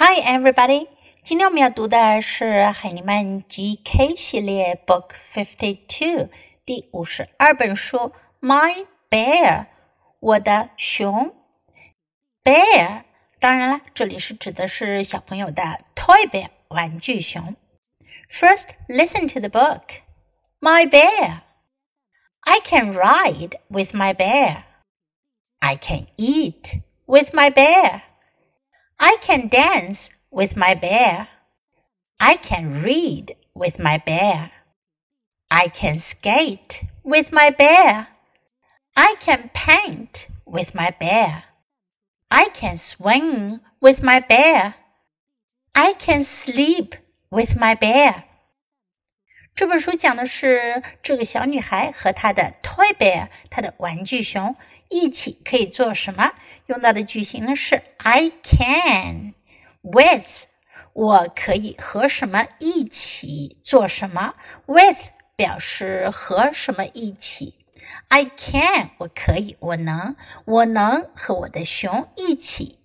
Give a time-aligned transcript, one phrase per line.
[0.00, 0.88] Hi, everybody！
[1.24, 6.28] 今天我们要读的是海尼曼 GK 系列 Book Fifty Two
[6.66, 7.96] 第五十二本书《
[8.40, 9.66] My Bear》
[10.20, 11.34] 我的熊。
[12.44, 13.04] Bear，
[13.40, 15.62] 当然了，这里是指的是小朋友的
[15.94, 17.56] toy bear 玩具熊。
[18.30, 20.02] First, listen to the book.
[20.60, 21.40] My bear.
[22.40, 24.64] I can ride with my bear.
[25.58, 28.02] I can eat with my bear.
[29.00, 31.28] I can dance with my bear.
[32.18, 34.50] I can read with my bear.
[35.48, 38.08] I can skate with my bear.
[38.94, 41.44] I can paint with my bear.
[42.28, 44.74] I can swing with my bear.
[45.74, 46.94] I can sleep
[47.30, 48.24] with my bear.
[49.54, 54.56] 这本书讲的是这个小女孩和她的 toy bear，她的玩具熊
[54.88, 56.32] 一起可以做什么？
[56.66, 59.33] 用到的句型呢是 I can
[59.81, 60.45] with，
[60.93, 64.35] 我可以和什么一起做什么
[64.65, 67.65] ？with 表示和什么一起
[68.09, 72.79] ？I can，我可以，我能，我能和我的熊一起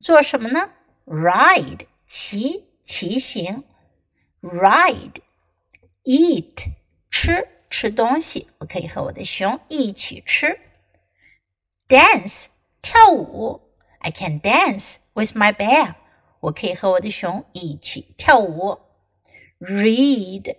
[0.00, 0.70] 做什么呢
[1.06, 3.64] ？Ride，骑，骑行
[4.40, 5.20] ；ride。
[6.04, 6.64] eat
[7.10, 10.58] 吃吃东西，我可以和我的熊一起吃。
[11.86, 12.46] dance
[12.80, 13.71] 跳舞
[14.01, 15.95] ，I can dance with my bear，
[16.39, 18.79] 我可以和我的熊一起跳舞。
[19.59, 20.55] read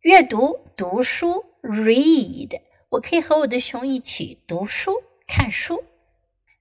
[0.00, 4.92] 阅读读书，read 我可以和我的熊一起读书
[5.26, 5.84] 看书。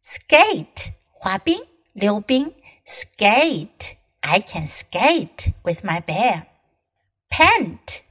[0.03, 1.61] skate 滑冰
[1.94, 2.53] 溜冰，
[2.86, 8.02] skate I can skate with my bear。paint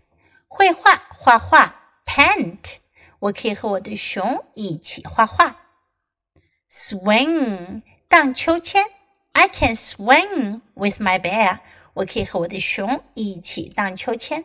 [0.48, 1.75] 绘画，画画，
[2.06, 2.77] paint。
[3.19, 5.56] 我可以和我的熊一起画画。
[6.70, 8.84] swing， 荡秋千，
[9.33, 11.61] I can swing with my bear。
[11.94, 14.44] 我可以和我的熊一起荡秋千。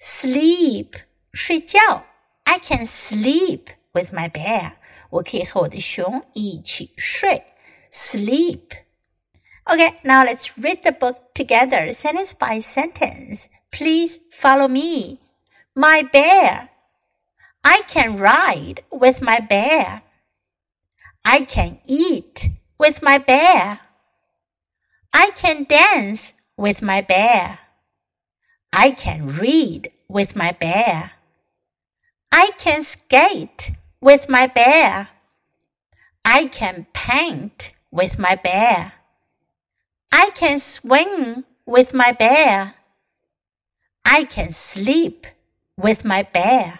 [0.00, 2.04] sleep，睡觉，
[2.44, 4.72] I can sleep with my bear。
[5.10, 7.44] 我可以和我的熊一起睡。
[7.90, 13.46] sleep。Okay, now let's read the book together, sentence by sentence.
[13.70, 15.20] Please follow me.
[15.74, 16.68] My bear.
[17.62, 20.02] I can ride with my bear.
[21.29, 22.47] I can eat
[22.79, 23.81] with my bear.
[25.13, 27.59] I can dance with my bear.
[28.71, 31.11] I can read with my bear.
[32.31, 35.09] I can skate with my bear.
[36.23, 38.93] I can paint with my bear.
[40.09, 42.75] I can swing with my bear.
[44.05, 45.27] I can sleep
[45.75, 46.79] with my bear。